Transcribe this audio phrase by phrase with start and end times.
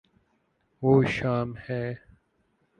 [0.81, 1.83] وہ شام ہے